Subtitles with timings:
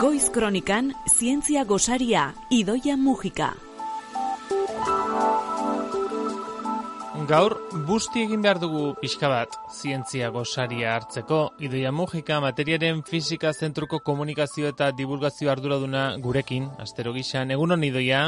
[0.00, 3.54] Goiz Kronikan Zientzia Gosaria Idoia Mujika.
[7.26, 7.54] Gaur,
[7.88, 11.38] busti egin behar dugu pixka bat zientzia gosaria hartzeko.
[11.58, 17.50] Idoia Mujika materiaren fizika zentruko komunikazio eta divulgazio arduraduna gurekin, astero gixan.
[17.56, 18.26] Egunon idoia?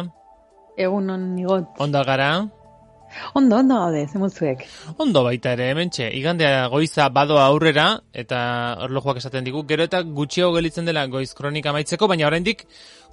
[0.76, 1.68] Egunon nigot.
[1.84, 2.30] Onda gara?
[3.34, 4.64] Ondo, ondo gaude, zemutzuek.
[4.98, 8.41] Ondo baita ere, hementxe, igandea goiza badoa aurrera, eta
[8.86, 12.66] orlojuak esaten digu, gero eta gutxiago gelitzen dela goiz kronika maitzeko, baina oraindik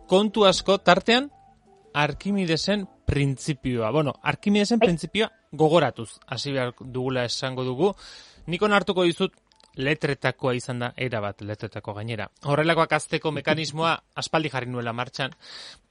[0.07, 1.31] kontu asko tartean
[1.95, 3.89] Arkimidesen printzipioa.
[3.91, 7.93] Bueno, Arkimidesen printzipioa gogoratuz, hasi behar dugula esango dugu.
[8.51, 9.37] Nikon hartuko dizut
[9.75, 12.27] letretakoa izan da, era bat letretako gainera.
[12.43, 15.35] Horrelakoak azteko mekanismoa aspaldi jarri nuela martxan,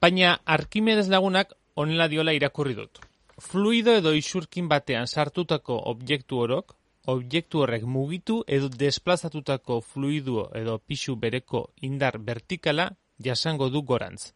[0.01, 3.01] baina Arkimedes lagunak onela diola irakurri dut.
[3.43, 6.75] Fluido edo isurkin batean sartutako objektu orok,
[7.13, 12.85] objektu horrek mugitu edo desplazatutako fluiduo edo pixu bereko indar vertikala
[13.27, 14.31] jasango du gorantz.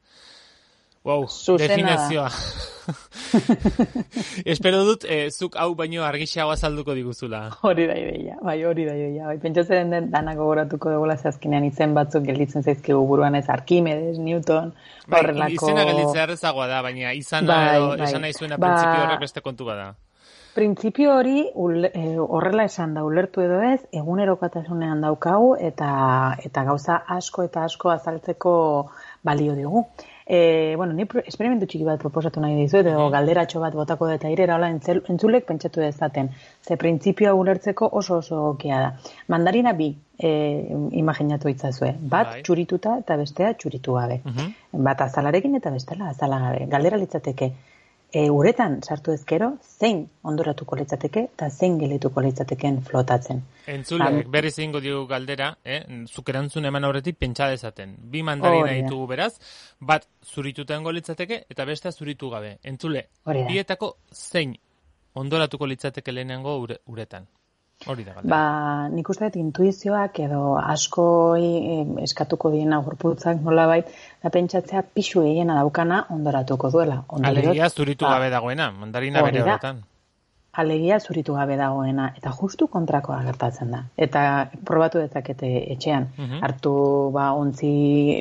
[1.10, 1.26] Wow,
[1.58, 2.30] definizioa.
[4.46, 7.40] Espero dut, eh, zuk hau baino argixagoa azalduko diguzula.
[7.66, 9.26] Hori da ideia, bai, hori da ideia.
[9.26, 14.76] Bai, pentsatzen den danak gogoratuko dugu zazkinean izen batzuk gelditzen zaizkigu buruan ez Arkimedes, Newton,
[15.08, 15.66] bai, horrelako...
[15.66, 18.06] Izena gelditzea errezagoa da, baina izan bai, edo, bai.
[18.06, 18.68] esan nahi zuena ba...
[18.68, 19.90] prinsipio horrek beste kontu bada.
[20.54, 21.42] Printzipio hori
[21.90, 25.90] eh, horrela esan da ulertu edo ez, egunerokatasunean daukagu eta
[26.46, 28.54] eta gauza asko eta asko azaltzeko
[29.26, 29.88] balio dugu.
[30.32, 34.60] E, bueno, ni esperimentu txiki bat proposatu nahi dizuet, edo galderatxo bat botako eta irera,
[34.60, 36.30] hola, entzulek pentsatu dezaten.
[36.62, 38.92] Ze printzipioa ulertzeko oso oso okea da.
[39.34, 39.90] Mandarina bi,
[40.22, 40.30] e,
[41.02, 41.96] imaginatu itzazue.
[42.14, 42.44] Bat bai.
[42.46, 44.20] txurituta eta bestea txuritu gabe.
[44.90, 46.70] Bat azalarekin eta bestela azalagabe.
[46.70, 47.50] Galdera litzateke,
[48.12, 53.42] e, uretan sartu ezkero, zein ondoratuko litzateke eta zein gelituko litzateken flotatzen.
[53.70, 54.20] Entzule, Am...
[54.32, 55.82] berriz egingo diogu galdera, eh?
[56.08, 57.96] zuk erantzun eman aurretik pentsa dezaten.
[58.12, 59.34] Bi mandarina ditugu beraz,
[59.80, 62.58] bat zurituta litzateke eta bestea zuritu gabe.
[62.64, 64.56] Entzule, bietako zein
[65.14, 67.28] ondoratuko litzateke lehenengo uretan.
[67.88, 68.40] Hori da Ba,
[68.92, 71.04] nik uste dut intuizioak edo asko
[72.04, 77.04] eskatuko diena gorputzak nola bait, da pentsatzea pixu egiena daukana ondoratuko duela.
[77.08, 79.80] Ondorot, Alegia zuritu ba, gabe dagoena, mandarina bere horretan.
[80.60, 83.84] Alegia zuritu gabe dagoena, eta justu kontrakoa gertatzen da.
[83.96, 84.26] Eta
[84.68, 86.44] probatu dezakete etxean, mhm.
[86.44, 86.74] hartu
[87.16, 87.72] ba, ontzi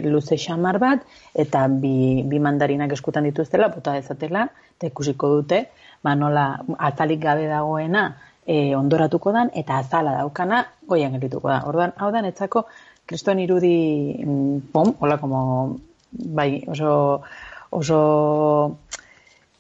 [0.07, 1.03] luze xamar bat,
[1.35, 4.47] eta bi, bi mandarinak eskutan dituztela, bota dezatela,
[4.79, 5.65] eta ikusiko dute,
[6.05, 6.47] ba, nola
[6.79, 8.07] atalik gabe dagoena,
[8.49, 11.61] e, ondoratuko dan eta azala daukana goian geldituko da.
[11.69, 12.65] Ordan hau da netzako
[13.09, 13.75] kriston irudi
[14.25, 15.41] mm, pom, hola como
[16.11, 17.23] bai, oso
[17.71, 18.01] oso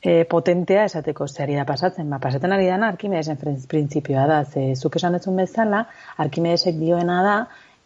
[0.00, 2.08] e, potentea esateko zeri da pasatzen.
[2.10, 3.38] Ba, pasatzen ari dana Arkimedesen
[3.68, 4.42] printzipioa da.
[4.44, 5.84] Ze zuk esan dezun bezala,
[6.24, 7.38] Arkimedesek dioena da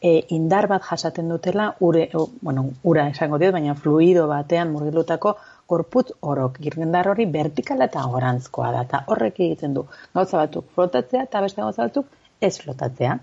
[0.03, 2.09] e, indar bat jasaten dutela ure,
[2.43, 5.37] bueno, ura esango diot, baina fluido batean murgilutako
[5.69, 11.23] gorputz orok girgendar hori vertikala eta gorantzkoa da eta horrek egiten du gauza batzuk flotatzea
[11.29, 12.11] eta beste gauza batzuk
[12.43, 13.19] ez flotatzea.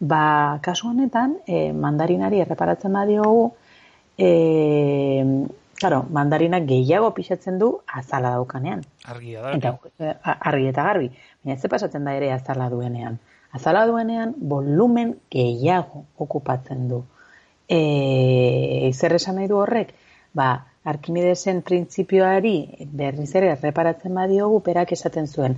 [0.00, 3.52] Ba, kasu honetan, e, mandarinari erreparatzen badiogu,
[4.16, 4.30] e,
[5.78, 7.68] claro, mandarina gehiago pixatzen du
[8.00, 8.82] azala daukanean.
[9.14, 9.52] Argia da.
[9.58, 11.12] Eta, e, argi eta garbi.
[11.42, 13.20] Baina ez pasatzen da ere azala duenean.
[13.52, 17.02] Azala duenean, volumen gehiago okupatzen du.
[17.68, 19.92] E, zer esan nahi du horrek?
[20.34, 20.48] Ba,
[20.90, 22.54] Arkimidesen printzipioari
[23.00, 25.54] berriz ere erreparatzen badiogu perak esaten zuen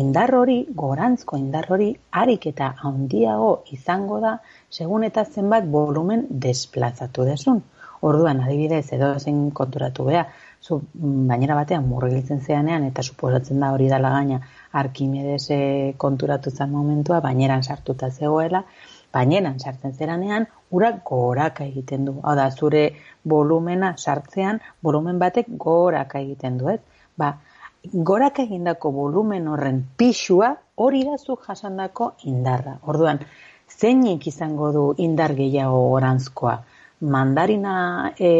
[0.00, 4.32] indar hori, gorantzko indar hori, harik eta handiago izango da
[4.70, 7.62] segun eta zenbat volumen desplazatu desun.
[8.04, 10.24] Orduan, adibidez, edo zen konturatu beha,
[10.60, 10.80] zu,
[11.30, 14.40] bainera batean murgiltzen zeanean eta suposatzen da hori dala gaina
[14.82, 15.46] Arkimedes
[16.02, 18.64] konturatu zen momentua, baineran sartuta zegoela,
[19.14, 22.18] baineran sartzen zeranean, ura goraka egiten du.
[22.22, 22.84] Hau da, zure
[23.32, 26.80] volumena sartzean, volumen batek goraka egiten du, ez?
[27.20, 27.34] Ba,
[28.10, 32.78] goraka egindako volumen horren pixua hori da zu jasandako indarra.
[32.90, 33.20] Orduan,
[33.68, 36.56] zeinik izango du indar gehiago orantzkoa?
[37.14, 37.76] Mandarina
[38.18, 38.30] e,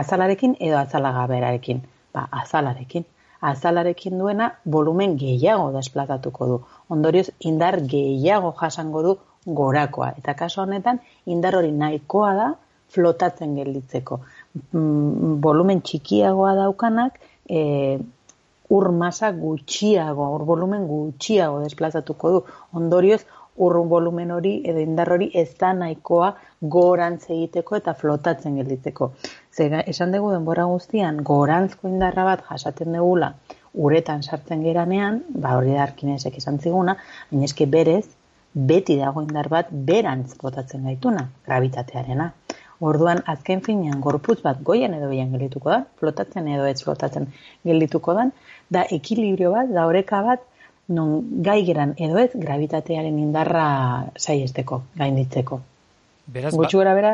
[0.00, 1.82] azalarekin edo azalagaberarekin?
[2.14, 3.04] Ba, azalarekin.
[3.46, 6.60] Azalarekin duena volumen gehiago desplazatuko du.
[6.88, 10.12] Ondorioz, indar gehiago jasango du gorakoa.
[10.18, 12.50] Eta kaso honetan, indar hori nahikoa da
[12.92, 14.20] flotatzen gelditzeko.
[14.72, 17.98] Mm, volumen txikiagoa daukanak, e,
[18.76, 22.44] ur masa gutxiago, ur volumen gutxiago desplazatuko du.
[22.78, 23.22] Ondorioz,
[23.56, 26.34] ur volumen hori edo indar hori ez da nahikoa
[26.76, 29.12] gorantz egiteko eta flotatzen gelditzeko.
[29.56, 33.32] Zega, esan dugu denbora guztian, gorantzko indarra bat jasaten dugula
[33.76, 36.96] uretan sartzen geranean, ba hori da arkinesek izan ziguna,
[37.30, 38.06] baina eske berez,
[38.56, 42.30] beti dago indar bat berantz botatzen gaituna, gravitatearena.
[42.80, 47.28] Orduan, azken finean, gorputz bat goian edo bian geldituko da, flotatzen edo ez flotatzen
[47.64, 48.26] geldituko da,
[48.72, 50.44] da ekilibrio bat, da oreka bat,
[50.88, 53.68] non gai geran edo ez, gravitatearen indarra
[54.16, 55.60] saiesteko, gainditzeko.
[56.26, 57.12] Beraz, Gutxu gara bera,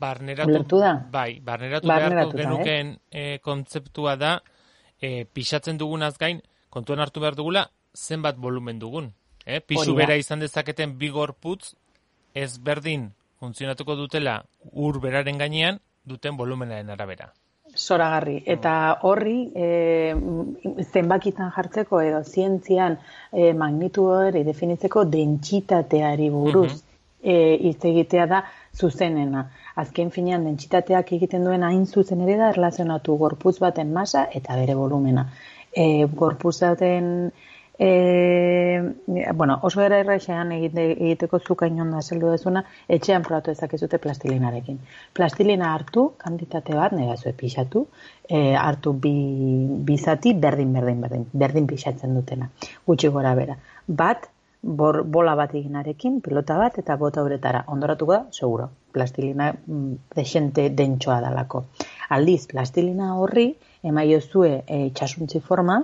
[0.00, 0.94] barneratu, da?
[1.10, 4.36] bai, barneratu, Barneratuta, beharko genuken eh, kontzeptua da,
[5.00, 6.40] eh, pixatzen dugunaz gain,
[6.70, 7.66] kontuan hartu behar dugula,
[7.96, 9.10] zenbat volumen dugun.
[9.46, 9.60] Eh?
[9.76, 9.98] Hori da.
[9.98, 11.74] bera izan dezaketen bi gorputz,
[12.34, 13.10] ez berdin
[13.40, 14.42] funtzionatuko dutela
[14.72, 17.32] ur beraren gainean, duten volumenaren arabera.
[17.76, 18.42] Zoragarri.
[18.46, 20.14] Eta horri, e,
[20.92, 22.98] zenbakitan jartzeko edo zientzian
[23.32, 26.82] e, magnitudo hori definitzeko dentsitateari buruz
[27.22, 27.36] e,
[27.68, 28.42] hitz egitea da
[28.76, 29.46] zuzenena.
[29.82, 34.76] Azken finean dentsitateak egiten duen hain zuzen ere da erlazionatu gorputz baten masa eta bere
[34.76, 35.26] volumena.
[35.72, 37.32] E, gorputz baten
[37.78, 38.94] E,
[39.34, 44.78] bueno, oso era erraixean egite, egiteko zuka inonda zeldu dezuna, etxean probatu ezakezute plastilinarekin.
[45.16, 47.86] Plastilina hartu, kantitate bat, nera zue pixatu,
[48.28, 49.14] e, hartu bi,
[49.88, 52.50] bi zati, berdin, berdin, berdin, berdin pixatzen dutena.
[52.86, 53.56] Gutxi gora bera.
[53.86, 54.28] Bat,
[54.62, 57.64] bor, bola bat eginarekin, pilota bat, eta bota uretara.
[57.72, 58.68] Ondoratuko da, seguro.
[58.92, 61.64] Plastilina mm, desente dentsoa dalako.
[62.12, 63.48] Aldiz, plastilina horri,
[63.82, 65.80] emaiozue e, itxasuntzi forma,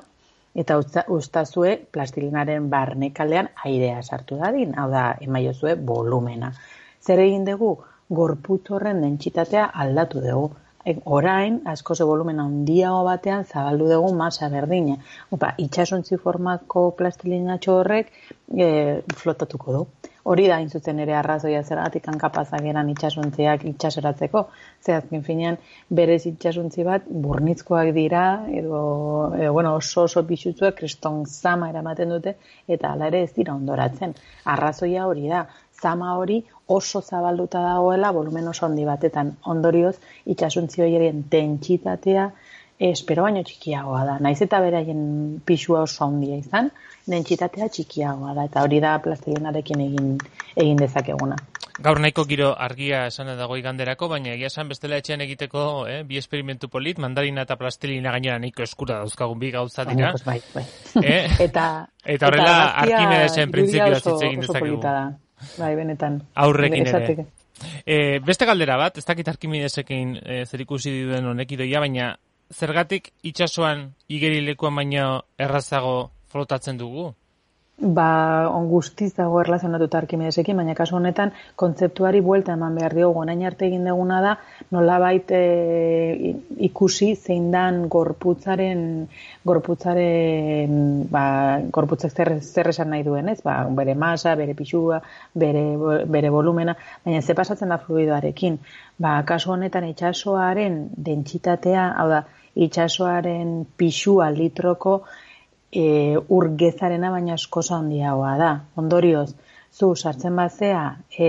[0.54, 6.52] eta usta- ustazue plastilinaren barnekaldean airea sartu dadin, hau da, emaiozue volumena.
[7.00, 7.78] Zer egin dugu,
[8.08, 10.50] gorputz horren dentsitatea aldatu dugu.
[10.88, 14.96] E, orain, askoze volumena handiago batean zabaldu dugu masa berdina.
[15.30, 18.12] Opa, itxasuntzi formako plastilinatxo horrek
[18.56, 19.86] e, flotatuko du.
[20.28, 24.42] Hori da, hain zuzen ere arrazoia zergatik hankapazak eran itxasuntziak itxaseratzeko.
[24.84, 25.56] Ze azken finean,
[26.00, 28.24] berez itxasuntzi bat burnitzkoak dira,
[28.60, 28.80] edo,
[29.38, 32.34] edo bueno, oso oso pixutzuak kriston zama eramaten dute,
[32.76, 34.12] eta hala ere ez dira ondoratzen.
[34.56, 35.46] Arrazoia hori da,
[35.80, 36.42] zama hori
[36.76, 39.32] oso zabalduta dagoela volumen oso handi batetan.
[39.54, 39.96] Ondorioz,
[40.34, 42.28] itxasuntzi horien dentsitatea
[42.78, 44.16] espero baino txikiagoa da.
[44.22, 46.70] Naiz eta beraien pixua oso handia izan,
[47.10, 50.10] dentsitatea txikiagoa da, eta hori da plastilinarekin egin,
[50.56, 51.38] egin dezakeguna.
[51.78, 56.18] Gaur nahiko giro argia esan dago iganderako, baina egia esan bestela etxean egiteko eh, bi
[56.18, 60.10] esperimentu polit, mandarina eta plastilina gainera nahiko eskura dauzkagun bi gauza dira.
[60.10, 60.64] Pues, bai, bai.
[61.04, 61.20] Eh?
[61.46, 64.80] eta, Eta horrela Arkimedesen oso- hitz egin dezakegu.
[65.58, 66.22] Bai, benetan.
[66.34, 67.26] Aurrekin ere.
[67.86, 72.16] E, beste galdera bat, ez dakit Arkimedesekin e, zer ikusi duen honek idoia, baina
[72.54, 75.06] zergatik itsasoan igerilekuan baino
[75.38, 77.12] errazago flotatzen dugu?
[77.78, 81.30] Ba, on guztiz dago erlazionatuta Arkimedesekin, baina kasu honetan
[81.62, 83.20] kontzeptuari buelta eman behar diogu.
[83.22, 84.32] Orain arte egin duguna da,
[84.74, 86.32] nolabait e,
[86.66, 88.82] ikusi zein dan gorputzaren,
[89.46, 90.74] gorputzaren,
[91.12, 91.22] ba,
[91.78, 93.38] gorputzak zer, zer esan nahi duen, ez?
[93.46, 94.98] Ba, bere masa, bere pixua,
[95.38, 95.62] bere,
[96.18, 96.74] bere volumena,
[97.06, 98.58] baina ze pasatzen da fluidoarekin.
[98.98, 102.24] Ba, kasu honetan itxasoaren dentsitatea, hau da,
[102.58, 105.04] itxasoaren pixua litroko
[105.72, 108.50] e, ur gezarena baina askosa handiagoa da.
[108.76, 109.34] Ondorioz,
[109.72, 111.28] zu sartzen bazea e,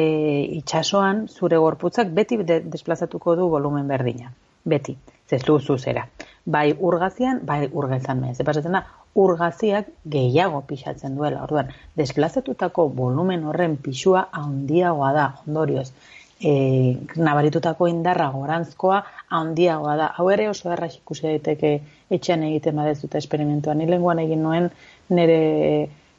[0.59, 4.31] itxasoan zure gorputzak beti de, desplazatuko du volumen berdina.
[4.65, 4.97] Beti.
[5.29, 6.07] Zezu zuzera.
[6.45, 8.37] Bai urgazian, bai urgezan mez.
[8.45, 11.43] pasatzen da, urgaziak gehiago pixatzen duela.
[11.43, 15.27] Orduan, desplazatutako volumen horren pixua handiagoa da.
[15.47, 15.91] Ondorioz,
[16.39, 18.99] e, nabaritutako indarra gorantzkoa
[19.39, 20.11] handiagoa da.
[20.17, 21.73] Hau ere oso erraz ikusi daiteke
[22.09, 23.75] etxean egiten badezute esperimentua.
[23.75, 24.69] Ni lenguan egin nuen
[25.09, 25.41] nire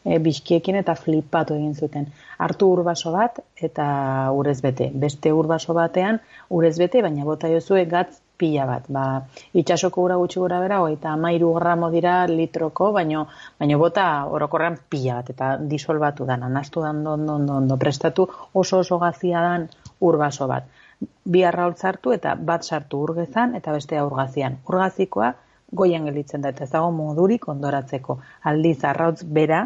[0.05, 2.09] e, bizkiekin eta flipatu egin zuten.
[2.39, 3.87] Hartu urbaso bat eta
[4.37, 4.91] urez bete.
[4.95, 8.89] Beste urbaso batean urez bete, baina bota jozue gatz pila bat.
[8.89, 9.05] Ba,
[9.61, 13.27] itxasoko ura gutxi gura bera, eta amairu gramo dira litroko, baino,
[13.61, 18.81] baino bota orokorrean pila bat, eta disolbatu dan, anastu dan, ondo, ondo, ondo, prestatu oso
[18.85, 19.69] oso gazia dan
[20.01, 20.65] urbaso bat.
[21.01, 24.59] Bi arraultz hartu eta bat sartu urgezan eta bestea urgazian.
[24.69, 25.31] Urgazikoa
[25.73, 28.19] goian gelitzen da eta ez dago modurik ondoratzeko.
[28.51, 29.63] Aldiz arrautz bera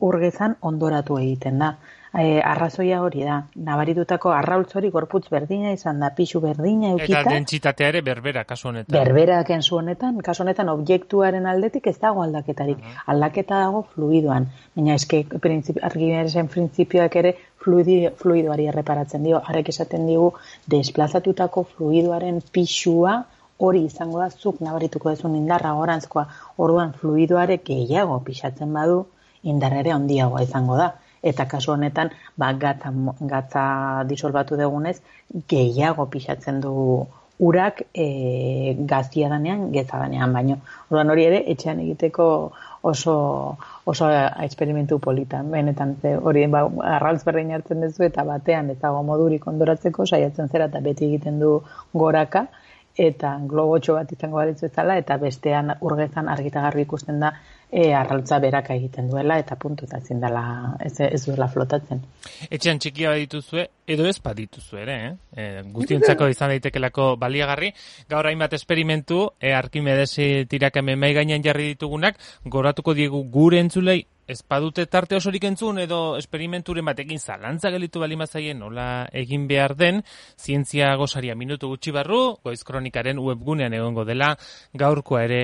[0.00, 1.76] urgezan ondoratu egiten da.
[2.08, 3.42] E, arrazoia hori da.
[3.66, 7.22] Nabaritutako arraultz hori gorputz berdina izan da, pixu berdina Eta eukita.
[7.34, 8.94] dentsitatea ere berbera kasu honetan.
[8.96, 12.78] Berberak enzu honetan, kasu honetan objektuaren aldetik ez dago aldaketarik.
[13.06, 14.48] Aldaketa dago fluidoan.
[14.76, 15.24] Baina eske
[15.90, 19.42] argimenesen printzipioak ere fluidi, fluidoari erreparatzen dio.
[19.44, 20.32] Harek esaten digu
[20.66, 23.18] desplazatutako fluidoaren pixua
[23.58, 26.26] hori izango da zuk nabarituko dezun indarra gorantzkoa.
[26.56, 29.04] Orduan fluidoare gehiago pixatzen badu
[29.52, 30.92] indarra ere handiagoa izango da.
[31.22, 32.92] Eta kasu honetan, ba, gatza,
[33.32, 33.62] gatza
[34.06, 34.98] disolbatu dugunez,
[35.50, 36.74] gehiago pixatzen du
[37.38, 40.58] urak e, gazia danean, geza danean, baino.
[40.90, 42.28] Orduan hori ere, etxean egiteko
[42.82, 43.14] oso
[43.84, 44.08] oso
[44.44, 45.50] esperimentu politan.
[45.50, 46.64] Benetan, ze, hori ba,
[46.96, 51.38] arraltz berdin hartzen duzu eta batean ez dago modurik ondoratzeko, saiatzen zera eta beti egiten
[51.40, 51.54] du
[51.94, 52.46] goraka,
[52.98, 57.32] eta globotxo bat izango balitzu ezala, eta bestean urgezan argitagarri ikusten da
[57.70, 60.42] e, arraltza beraka egiten duela eta puntu eta ezin dela
[60.84, 62.02] ez, ez duela flotatzen.
[62.50, 65.14] Etxean txikia badituzue, edo ez badituzue ere, eh?
[65.32, 67.72] E, guztientzako izan daitekelako baliagarri.
[68.10, 74.42] Gaur hainbat esperimentu, e, Arkimedesi tirakame mai gainean jarri ditugunak, goratuko diegu gure entzulei ez
[74.44, 80.02] badute tarte osorik entzun edo esperimenturen batekin zalantza gelitu bali mazaien nola egin behar den,
[80.36, 84.34] zientzia gozaria minutu gutxi barru, goiz kronikaren webgunean egongo dela,
[84.76, 85.40] gaurkoa ere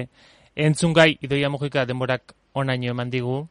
[0.57, 3.43] entzungai idoia mojika denborak onaino eman digu,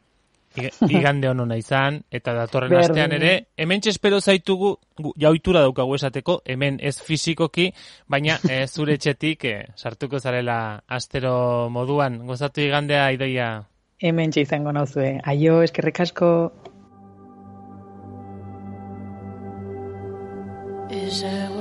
[0.96, 4.74] igande honona izan, eta datorren astean ere, hemen txespero zaitugu,
[5.20, 7.70] jauitura daukagu esateko, hemen ez fizikoki,
[8.10, 13.48] baina e, zure txetik e, sartuko zarela astero moduan, gozatu igandea idoia.
[14.04, 16.30] Hemen izango nauzue, aio, eskerrik asko.
[20.94, 21.53] As I walk through